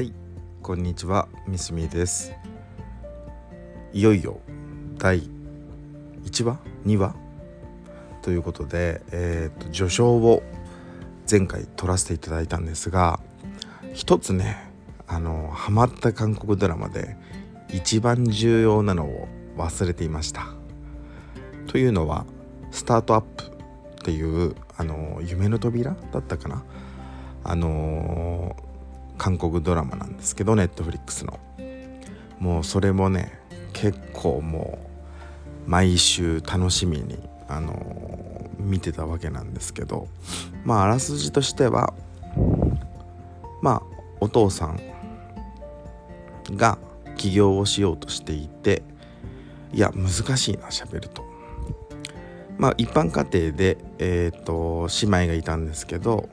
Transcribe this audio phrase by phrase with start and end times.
[0.00, 0.14] はい
[0.62, 2.32] こんにちはミスミです。
[3.92, 4.40] いよいよ
[4.96, 5.28] 第
[6.24, 6.56] 1話
[6.86, 7.14] ？2話？
[8.22, 10.42] ということで、えーと、序章を
[11.30, 13.20] 前回撮らせていただいたんですが
[13.92, 14.72] 一つね
[15.06, 17.18] あのハマった韓国ドラマで
[17.68, 20.46] 一番重要なのを忘れていました。
[21.66, 22.24] というのは
[22.70, 23.48] スタートアップっ
[24.02, 26.64] ていうあの夢の扉だったかな？
[27.44, 28.56] あの
[29.20, 31.38] 韓国ドラマなんですけどネットフリックスの。
[32.38, 33.38] もうそれもね
[33.74, 34.78] 結構も
[35.66, 40.08] う毎週楽しみにあの見てたわけなんですけど
[40.64, 41.92] まああらすじとしては
[43.60, 43.82] まあ
[44.20, 44.80] お父さん
[46.56, 46.78] が
[47.18, 48.82] 起業をしようとしていて
[49.74, 51.28] いや難しいな喋ると。
[52.56, 56.30] まあ一般家庭でえっ、ー、と姉妹がいたんですけど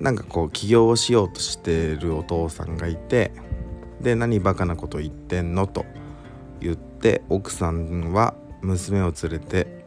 [0.00, 3.32] なんかこう起業をしようとしてるお父さんがいて
[4.00, 5.84] で何バカなこと言ってんのと
[6.60, 9.84] 言って奥さんは娘を連れて、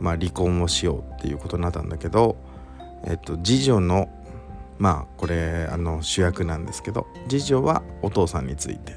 [0.00, 2.36] まあ、離婚をしようっていうことになったんだけど、
[3.04, 4.08] えっと、次女の
[4.78, 8.94] まあこれあの主役なんですけど次女はお父さんについて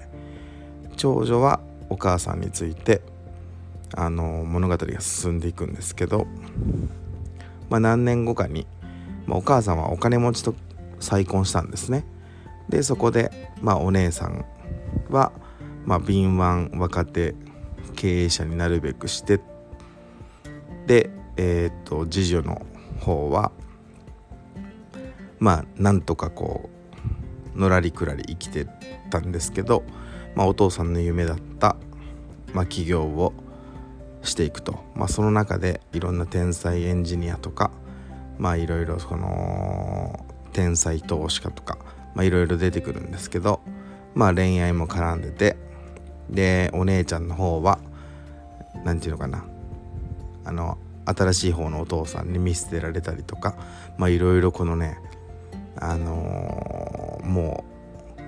[0.98, 3.02] 長女はお母さんについて
[3.96, 6.28] あの物語が進んでいくんですけど、
[7.70, 8.68] まあ、何年後かに
[9.30, 10.56] まあ、お母さんはお金持ちと
[11.00, 12.04] 再婚したんですね。
[12.68, 14.44] でそこで、まあ、お姉さん
[15.10, 15.32] は、
[15.86, 17.36] まあ、敏腕若手
[17.96, 19.40] 経営者になるべくして
[20.88, 22.66] でえっ、と次女の
[23.00, 23.52] 方は
[25.38, 26.70] まあなんとかこ
[27.56, 28.68] うのらりくらり生きて
[29.12, 29.84] たんですけど、
[30.36, 31.76] まあ、お父さんの夢だった、
[32.54, 33.34] まあ、起業を
[34.24, 37.72] していくと、まあ、その中でいろんな天才エンジニアとか
[38.40, 41.78] まあいろいろその天才投資家とか
[42.16, 43.60] まあいろいろ出てくるんですけど
[44.16, 45.58] まあ恋愛も絡んでて
[46.30, 47.80] でお姉ちゃんの方は
[48.84, 49.46] 何て言うのかな
[50.46, 53.56] あの新しい方のお父さんに見捨てられたりとか
[53.98, 54.98] まあいろいろこのね
[55.76, 57.66] あのー、も
[58.18, 58.24] う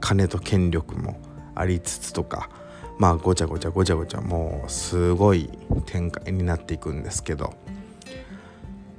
[0.00, 1.16] 金と権力も
[1.54, 2.50] ありつつとか
[2.98, 5.50] まあごちゃごちゃごちゃごちゃもうすごい
[5.86, 7.54] 展開になっていくんですけど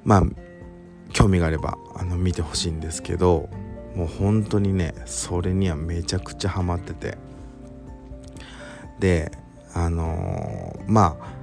[0.03, 0.23] まあ
[1.11, 3.49] 興味があればあの見てほしいんですけど
[3.95, 7.17] もう本当にねそれにはめちゃくちゃハマってて。
[8.99, 9.31] で
[9.73, 11.33] あのー、まあ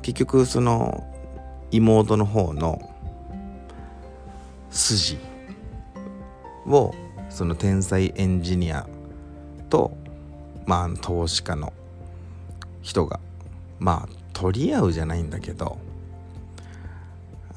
[0.00, 1.04] 結局その
[1.70, 2.80] 妹の方の
[4.70, 5.18] 筋
[6.66, 6.94] を
[7.28, 8.86] その天才エンジニア
[9.68, 9.92] と
[10.66, 11.72] まあ投資家の
[12.80, 13.20] 人が
[13.78, 15.78] まあ取り合うじゃないんだけど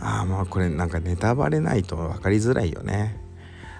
[0.03, 3.19] あまあこれなんかネタバレないと分かりづらいよね。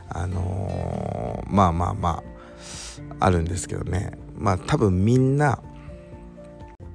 [0.09, 2.23] あのー、まあまあま
[3.19, 4.11] ああるんですけどね。
[4.35, 5.61] まあ多分みんな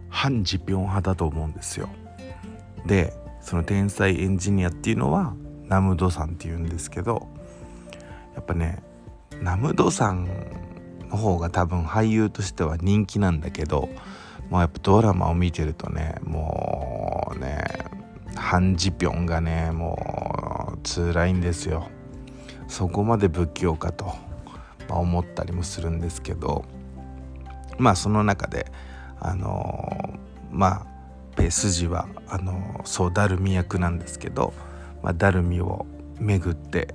[0.08, 1.90] 反ジピョン派だと思うんですよ。
[2.86, 5.34] でその天才エンジニアっていうのは
[5.68, 7.28] ナムドさんっていうんですけど
[8.34, 8.82] やっぱね
[9.42, 10.26] ナムドさん
[11.10, 13.88] の方が多分俳優としては人気なんだけど
[14.48, 17.64] もうやっぱドラマを見てるとねもうね
[18.38, 21.88] ハンジピョンがねもう辛いんですよ。
[22.68, 24.06] そこまで不器用かと、
[24.88, 26.64] まあ、思ったりもするんですけど。
[27.78, 28.70] まあその中で
[29.20, 30.18] あの、
[30.50, 30.86] まあ
[31.36, 34.52] ペ筋はあのー、そうダルミ役なんですけど、
[35.02, 35.86] まあ、ダルミを
[36.18, 36.94] 巡って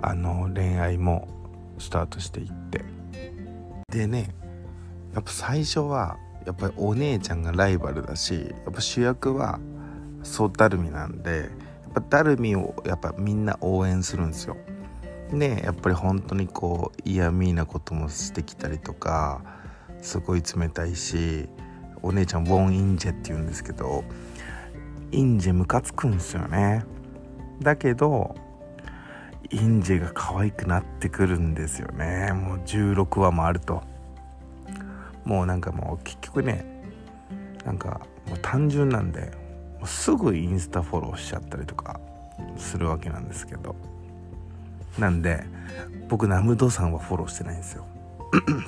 [0.00, 1.28] あの恋愛も
[1.78, 2.84] スタートしていって。
[3.90, 4.34] でね
[5.14, 6.16] やっぱ最初は
[6.46, 8.34] やっぱりお姉ちゃんがライバルだし
[8.64, 9.58] やっぱ主役は
[10.22, 14.56] そうダルミなんでやっぱダルミをやっぱみんな応援するんですよ。
[15.32, 19.42] でやっぱり本当にこう嫌味なこともしてきたりとか
[20.00, 21.48] すごい冷たいし
[22.02, 24.02] お姉ちゃんウォン・インジェって言うんですけど
[25.12, 26.84] インジェムカつくんですよね。
[27.60, 28.34] だけど
[29.50, 33.82] インジェが可愛くなってくるんですよねもう16話もあると
[35.24, 36.64] もうなんかもう結局ね
[37.64, 39.32] なんかもう単純なんで
[39.86, 42.00] すぐインスタフォローしちゃったりとか
[42.56, 43.74] するわけなんですけど。
[44.98, 45.44] なんで
[46.08, 47.86] 僕ナムドさんはフォローしてないんですよ。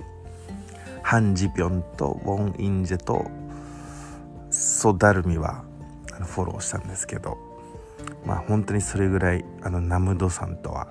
[1.03, 3.27] ハンジピョンとウォン・インジェと
[4.51, 5.65] ソダルミは
[6.27, 7.53] フォローしたんですけど。
[8.25, 10.89] まあ本当にそれぐらいあのナムドさんとは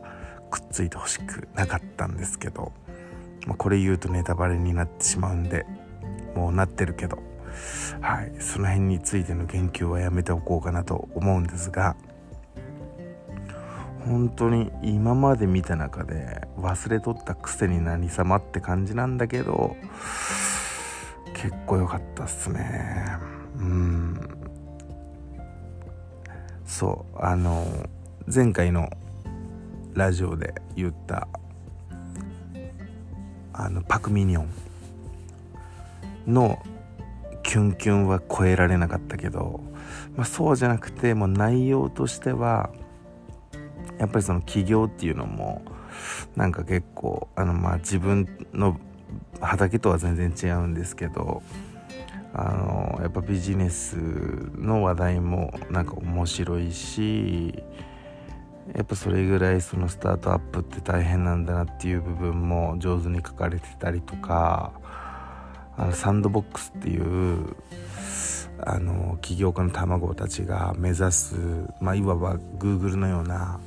[0.49, 2.71] くっついてほしくなかったんですけど、
[3.47, 5.65] まあ、これ言うとネタバレになってしまうんで
[6.35, 7.19] もうなってるけど。
[8.01, 11.95] はい、その辺についての言及はやめておこうかなと思うんですが
[14.05, 19.75] 本当に今まで見た中で忘れとったくせに何様って感じなんだけど
[21.33, 23.17] 結構良かったっすね。
[23.57, 24.41] うん。
[26.65, 27.65] そうあの
[28.33, 28.89] 前回の
[29.93, 31.27] ラジオで言った
[33.53, 34.45] あのパク・ミニョ
[36.27, 36.57] ンの
[37.51, 39.59] キュンキュンは超えられなかったけど、
[40.15, 42.69] まあ、そうじゃなくてもう内容としては
[43.99, 45.61] やっぱりその起業っていうのも
[46.37, 48.79] なんか結構あのまあ自分の
[49.41, 51.43] 畑とは全然違うんですけど
[52.33, 53.97] あのやっぱビジネス
[54.55, 57.61] の話題もなんか面白いし
[58.73, 64.71] やっぱそれぐらいそのスタートアップって大変なんだなっていう部分も上手に書かれてたりとか
[65.81, 67.55] あのサンドボックスっていう
[68.59, 71.35] あの起業家の卵たちが目指す、
[71.79, 73.59] まあ、いわば Google のような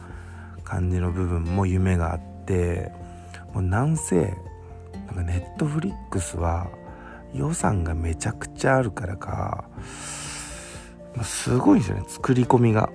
[0.62, 2.92] 感じの部分も夢があって
[3.52, 4.32] もうなんせ
[5.06, 6.68] なんかネットフリックスは
[7.34, 9.64] 予算がめちゃくちゃあるからか
[11.16, 12.90] まあすごいんですよね作り込みが。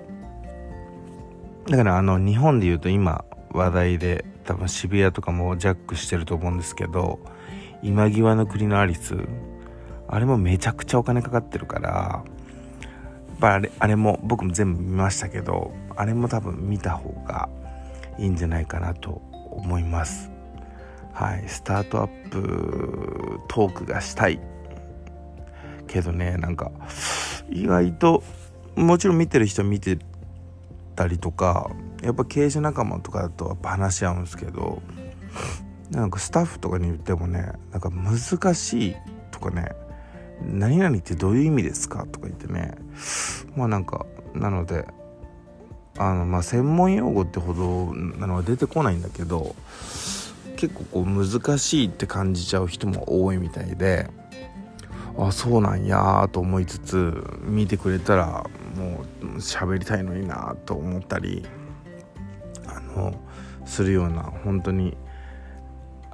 [1.66, 7.20] だからあの日本で言うと今話題で多分渋谷とかもジャックしてると思うんですけど
[7.82, 9.16] 今際の国のアリス。
[10.08, 11.90] あれもめちゃくちゃお金かかってるから。
[11.90, 12.24] や
[13.34, 17.48] っぱあれあれも僕も全部見ましたけどあれも多分見た方が
[18.18, 20.30] いいんじゃないかなと思います。
[21.12, 24.40] はいスタートアップトークがしたい。
[25.86, 26.70] けどねなんか
[27.50, 28.22] 意外と
[28.76, 29.98] もちろん見てる人見て
[30.94, 31.70] たりとか
[32.02, 34.80] やっぱ経営者仲間とかだとやっぱ話し合うんですけど
[35.90, 38.96] なんかスタッフとかに言ってもねなんか難しい
[39.30, 39.72] とかね
[40.42, 42.74] 何々ってどういう意味ですかとか言ってね
[43.56, 44.86] まあなんかなので
[45.98, 49.54] あのまあ専門用語ってほどなのは出てこないんだけど
[50.56, 54.08] 結構こう難しいって感じちゃう人も多いみたいで
[55.18, 58.44] あそうなんやと思いつつ見てくれたら
[58.76, 61.44] もう喋りたいのになと思ったり
[62.66, 63.14] あの
[63.66, 64.96] するような本当に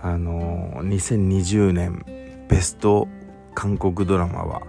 [0.07, 2.05] あの2020年
[2.49, 3.09] ベスト
[3.57, 4.63] 韓国ドラマは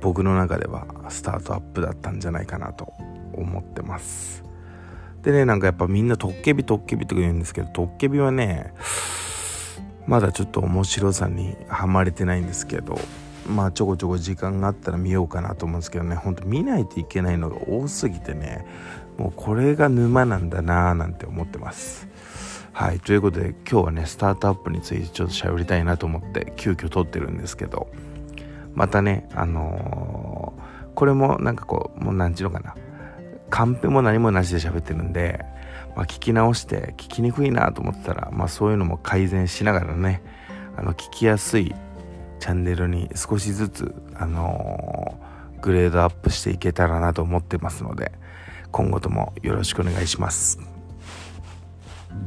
[0.00, 2.92] 僕の中ではスタートアップだったんじゃないかなと
[3.32, 4.44] 思ってます。
[5.22, 8.72] でねなんかやっぱみんなトッケビトッケビとか言うんですけどトッケビはね
[10.06, 12.96] まだちょっと面白さにはまれてないんですけど
[13.48, 18.64] まあちょこちょこ時間があったら見ようかなと思うんですけどねほんと見ないといけないのが多すぎてね
[19.18, 22.06] もうこれが沼なんだなーなんて思ってます。
[22.76, 27.86] はいということで今日はねスタートアップについてちょっと喋りたいなと思って急遽撮ってるんですけど
[28.74, 32.74] またねあのー、これもなんかこうもう何ちゅうのかな
[33.48, 35.44] カンペも何もなしで喋ってるんで、
[35.94, 40.20] まあ、聞き直して聞きにくいなと思ったら、まあ、そういうのも改善しながらね
[40.76, 41.72] あの聞きやすい
[42.40, 48.10] チャンネルに少しずつ、あのー、グレードアップしていけたらなと思ってますので
[48.72, 50.73] 今後ともよろしくお願いします。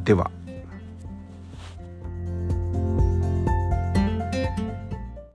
[0.03, 0.31] では。